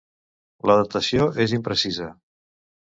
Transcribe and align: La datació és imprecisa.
La 0.71 0.77
datació 0.79 1.29
és 1.47 1.55
imprecisa. 1.61 2.13